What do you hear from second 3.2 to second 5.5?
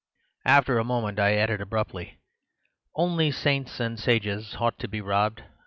saints and sages ought to be robbed.